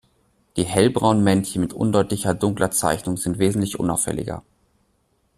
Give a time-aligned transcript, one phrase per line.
[0.57, 4.41] Die hellbraunen Männchen mit undeutlicher dunkler Zeichnung sind wesentlich unauffälliger.